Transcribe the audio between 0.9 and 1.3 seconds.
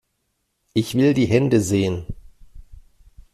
will die